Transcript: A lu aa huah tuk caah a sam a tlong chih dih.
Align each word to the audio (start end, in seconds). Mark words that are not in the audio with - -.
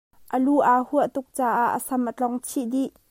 A 0.35 0.37
lu 0.45 0.55
aa 0.71 0.81
huah 0.87 1.07
tuk 1.13 1.27
caah 1.37 1.67
a 1.77 1.79
sam 1.87 2.03
a 2.09 2.11
tlong 2.17 2.35
chih 2.47 2.67
dih. 2.73 2.91